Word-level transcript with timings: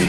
E 0.00 0.06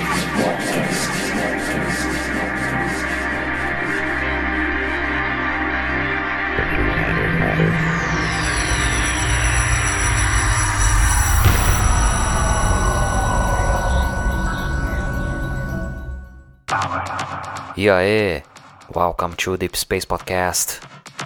welcome 18.93 19.35
to 19.35 19.57
Deep 19.57 19.75
Space 19.75 20.05
Podcast. 20.05 20.79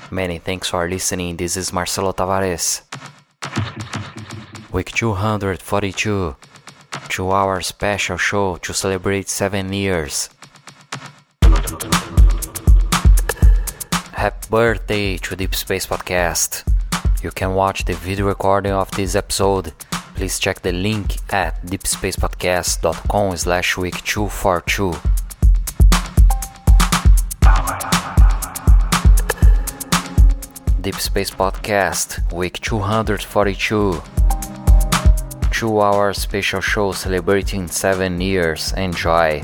Many 0.10 0.40
thanks 0.40 0.70
for 0.70 0.90
listening. 0.90 1.38
This 1.38 1.56
is 1.56 1.72
Marcelo 1.72 2.14
Tavares. 2.14 2.82
Week 4.72 4.92
242, 4.92 6.36
two 7.16 7.32
hour 7.32 7.62
special 7.62 8.18
show 8.18 8.58
to 8.58 8.74
celebrate 8.74 9.30
7 9.30 9.72
years. 9.72 10.30
Happy 14.12 14.48
birthday 14.50 15.16
to 15.20 15.34
Deep 15.38 15.56
Space 15.56 15.88
Podcast. 15.88 16.66
You 17.24 17.32
can 17.32 17.54
watch 17.54 17.86
the 17.86 17.94
video 17.94 18.26
recording 18.28 18.74
of 18.74 18.92
this 18.92 19.16
episode. 19.16 19.72
Please 20.16 20.38
check 20.40 20.62
the 20.62 20.74
link 20.74 21.16
at 21.32 21.66
deepspacepodcast.com 21.66 23.38
slash 23.38 23.78
week 23.78 24.04
242. 24.04 24.92
Deep 30.82 30.96
Space 30.96 31.32
Podcast, 31.32 32.34
week 32.34 32.60
242. 32.60 34.02
Two 35.56 35.80
hour 35.80 36.12
special 36.12 36.60
show 36.60 36.92
celebrating 36.92 37.70
7 37.70 38.20
years. 38.20 38.74
Enjoy! 38.74 39.42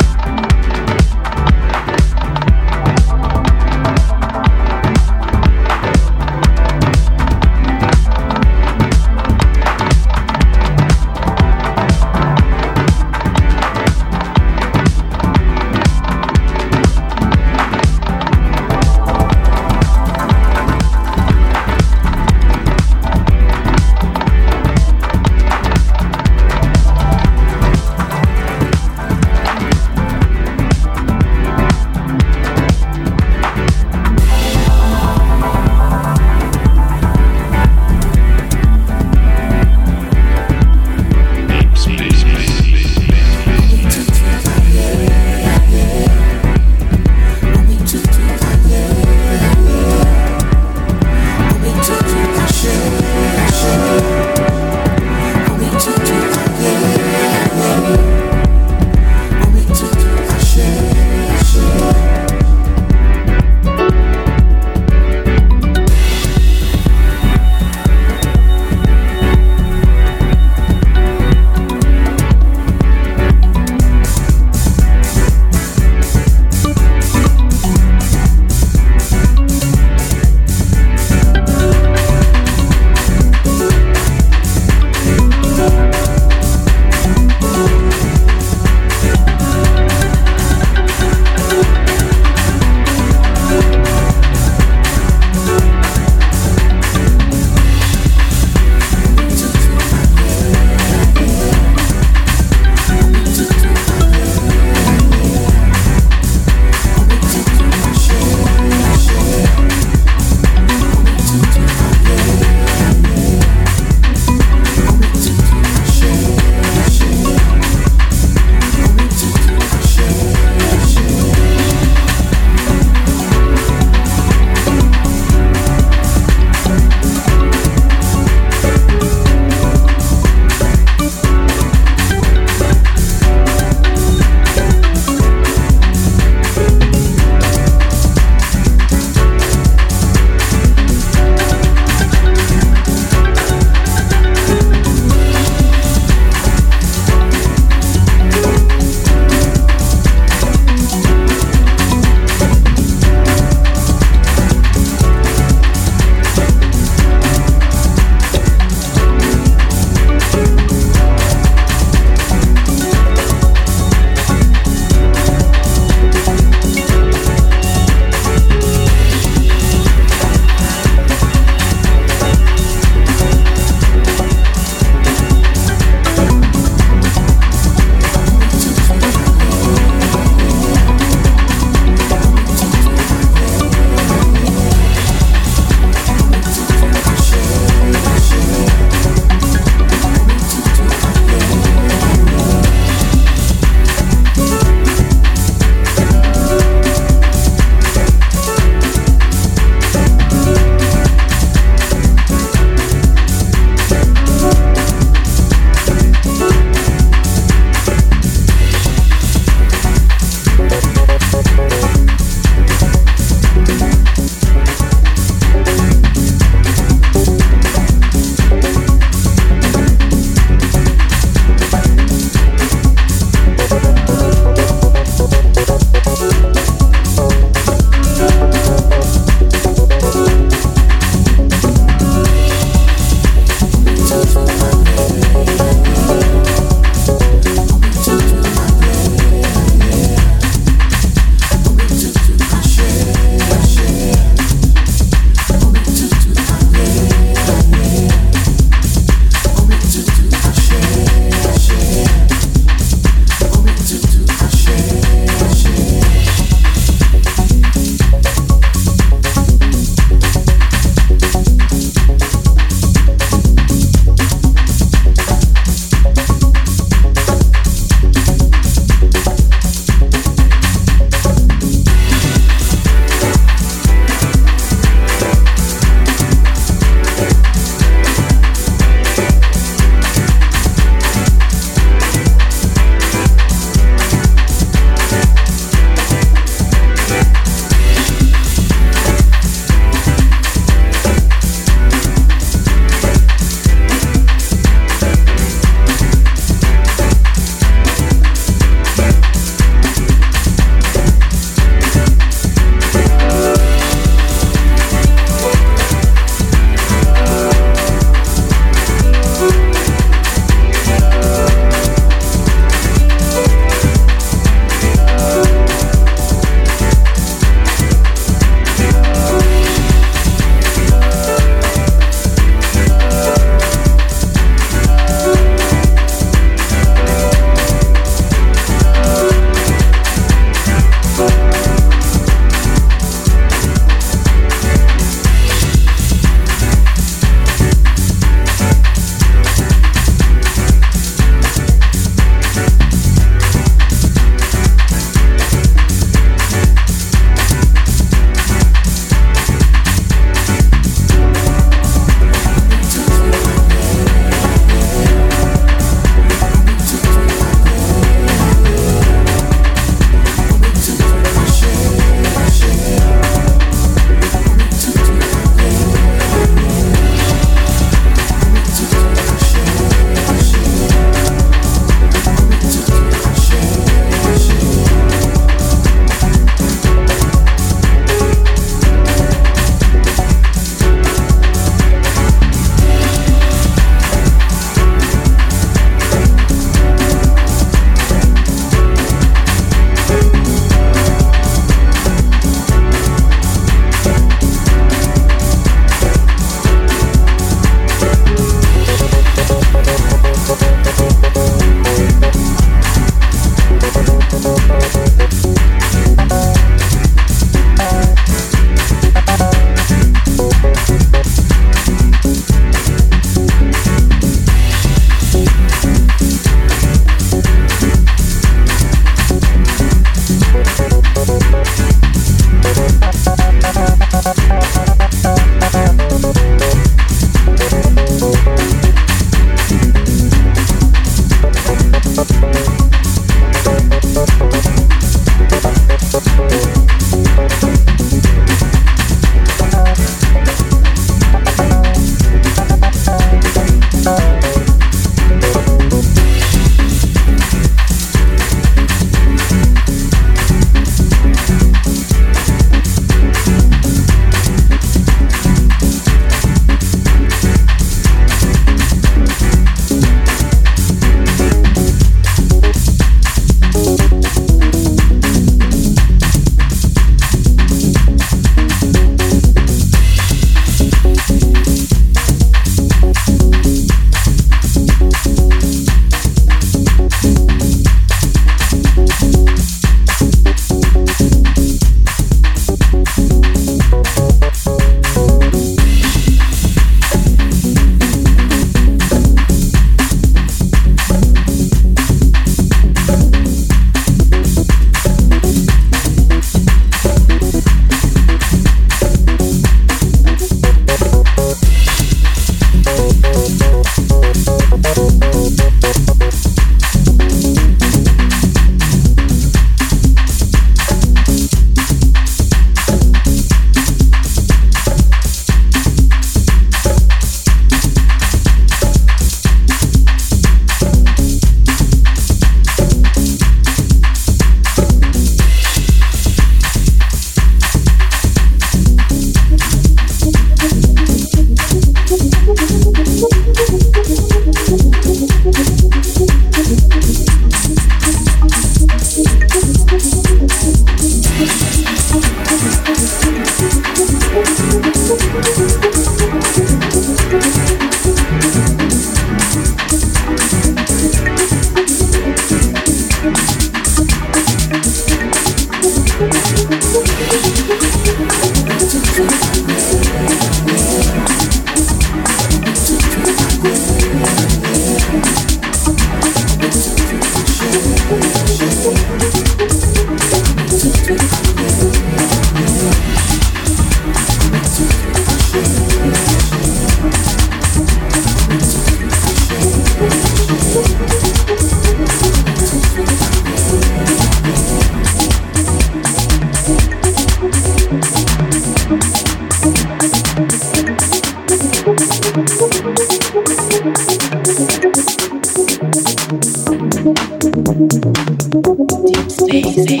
amazing. 599.62 600.00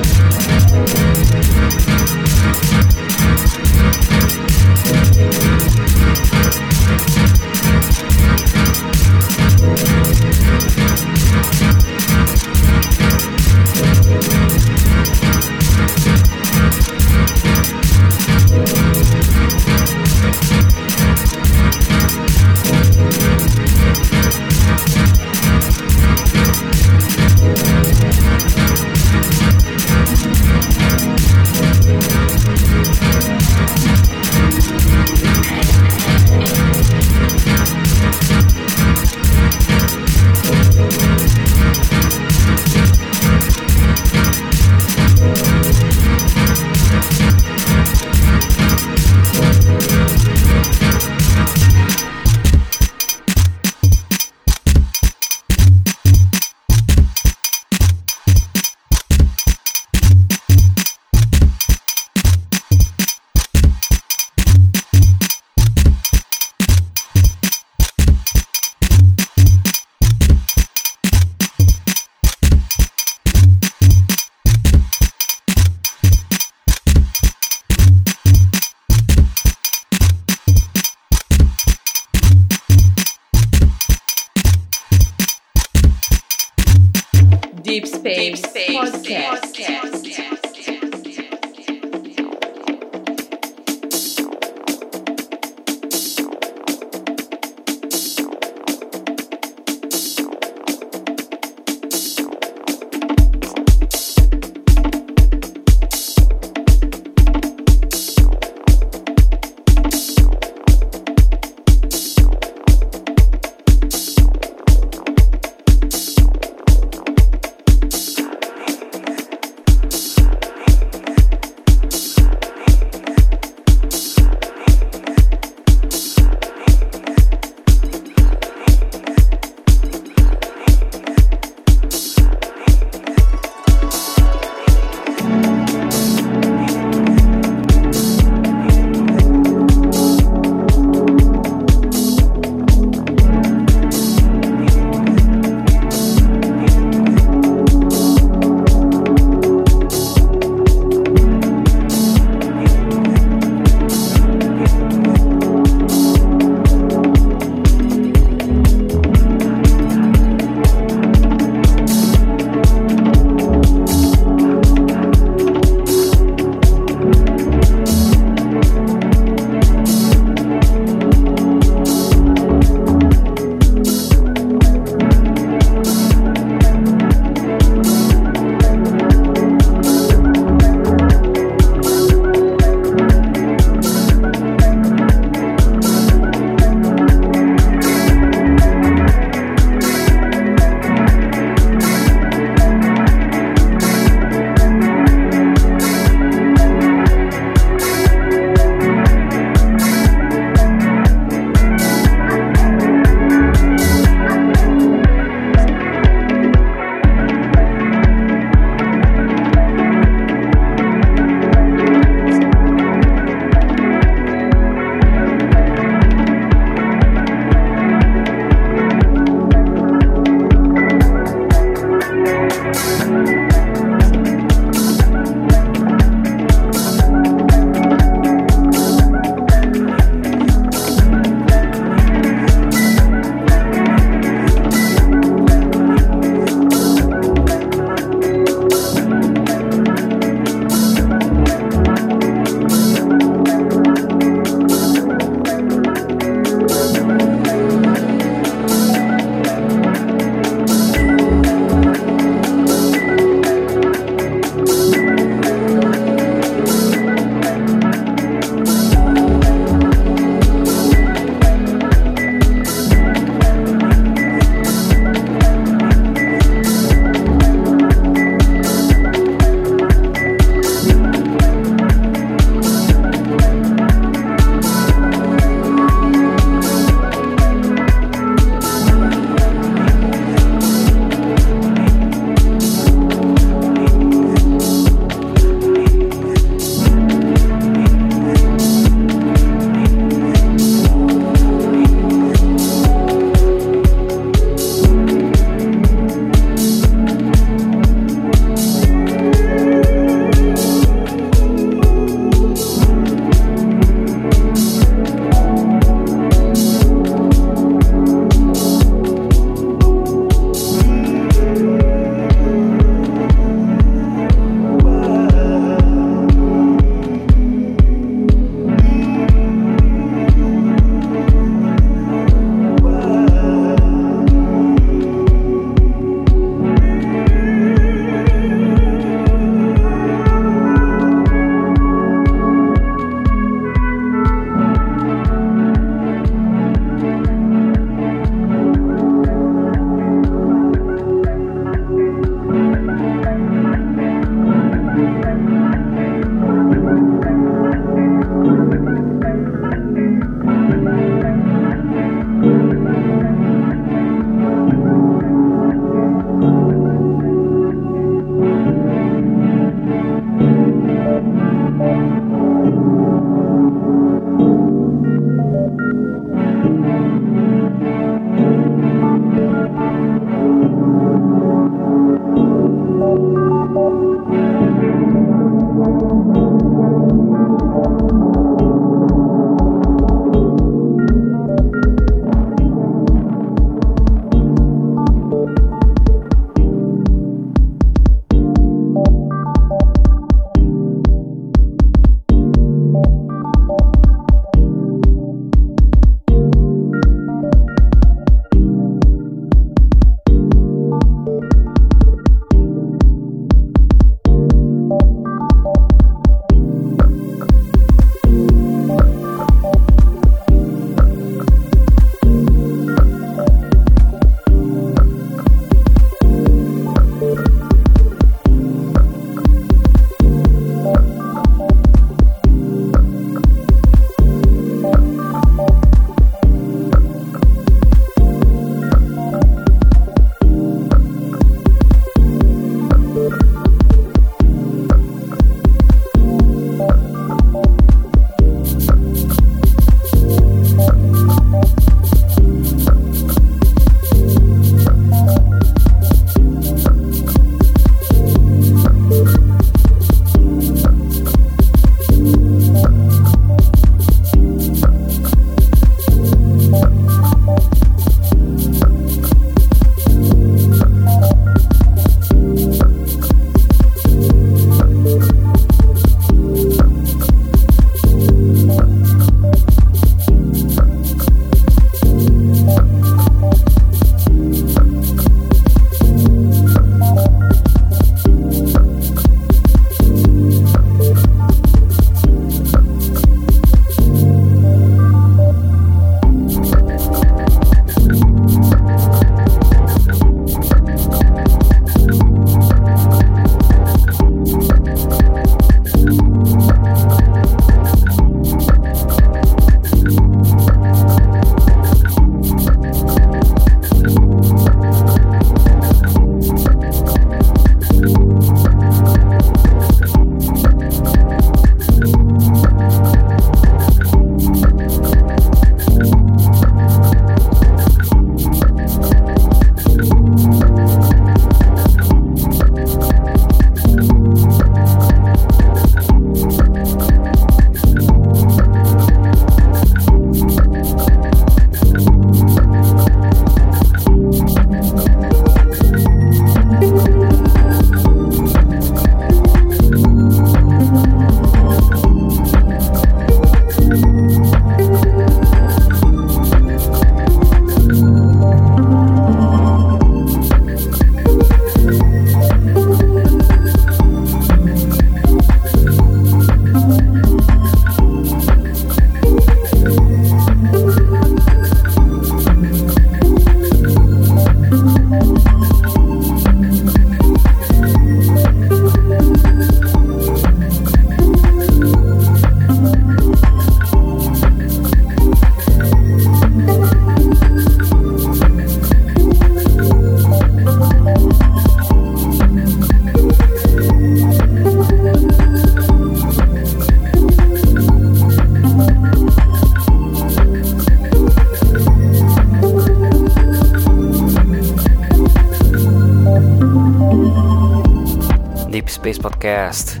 Podcast. 599.44 600.00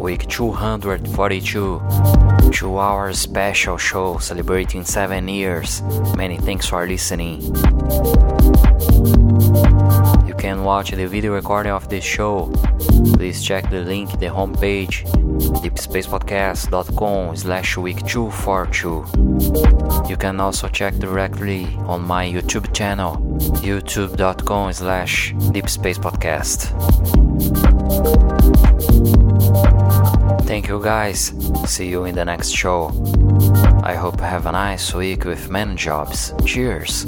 Week 0.00 0.28
242. 0.28 1.82
two 2.52 2.78
hour 2.78 3.12
special 3.12 3.76
show 3.76 4.18
celebrating 4.18 4.84
seven 4.84 5.26
years. 5.26 5.82
Many 6.16 6.38
thanks 6.38 6.68
for 6.68 6.86
listening. 6.86 7.40
You 10.28 10.34
can 10.38 10.62
watch 10.62 10.92
the 10.92 11.06
video 11.06 11.34
recording 11.34 11.72
of 11.72 11.88
this 11.88 12.04
show. 12.04 12.48
Please 13.14 13.42
check 13.42 13.68
the 13.70 13.80
link 13.80 14.12
the 14.20 14.26
homepage 14.26 15.02
deepspacepodcast.com 15.62 17.36
slash 17.36 17.76
week 17.76 18.06
242. 18.06 19.04
You 20.08 20.16
can 20.16 20.38
also 20.38 20.68
check 20.68 20.94
directly 20.94 21.64
on 21.88 22.02
my 22.02 22.24
YouTube 22.24 22.72
channel 22.72 23.27
youtube.com 23.62 24.72
slash 24.72 25.32
deepspacepodcast. 25.32 26.58
Thank 30.46 30.68
you 30.68 30.82
guys. 30.82 31.32
See 31.66 31.88
you 31.88 32.04
in 32.04 32.14
the 32.14 32.24
next 32.24 32.50
show. 32.50 32.92
I 33.82 33.94
hope 33.94 34.16
you 34.18 34.24
have 34.24 34.46
a 34.46 34.52
nice 34.52 34.94
week 34.94 35.24
with 35.24 35.50
many 35.50 35.74
jobs. 35.76 36.32
Cheers. 36.44 37.06